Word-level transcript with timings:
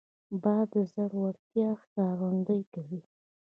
باز 0.41 0.65
د 0.73 0.75
زړورتیا 0.93 1.69
ښکارندویي 1.81 2.63
کوي 2.73 3.01